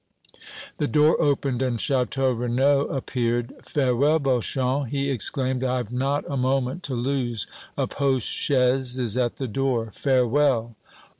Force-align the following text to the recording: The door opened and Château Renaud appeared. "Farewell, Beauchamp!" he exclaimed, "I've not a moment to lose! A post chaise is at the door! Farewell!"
The 0.79 0.87
door 0.87 1.21
opened 1.21 1.61
and 1.61 1.77
Château 1.77 2.35
Renaud 2.35 2.87
appeared. 2.87 3.53
"Farewell, 3.61 4.17
Beauchamp!" 4.17 4.87
he 4.87 5.11
exclaimed, 5.11 5.63
"I've 5.63 5.91
not 5.91 6.23
a 6.27 6.35
moment 6.35 6.81
to 6.85 6.95
lose! 6.95 7.45
A 7.77 7.85
post 7.85 8.27
chaise 8.27 8.97
is 8.97 9.15
at 9.15 9.35
the 9.37 9.47
door! 9.47 9.91
Farewell!" 9.91 10.75